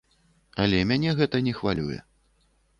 Але 0.63 0.79
мяне 0.93 1.13
гэта 1.21 1.43
не 1.51 1.55
хвалюе. 1.61 2.03